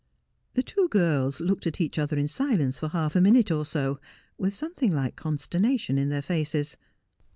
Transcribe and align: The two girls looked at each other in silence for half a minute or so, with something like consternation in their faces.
The 0.55 0.63
two 0.63 0.87
girls 0.89 1.39
looked 1.39 1.67
at 1.67 1.79
each 1.79 1.99
other 1.99 2.17
in 2.17 2.27
silence 2.27 2.79
for 2.79 2.87
half 2.87 3.15
a 3.15 3.21
minute 3.21 3.51
or 3.51 3.63
so, 3.63 3.99
with 4.35 4.55
something 4.55 4.91
like 4.91 5.15
consternation 5.15 5.99
in 5.99 6.09
their 6.09 6.23
faces. 6.23 6.75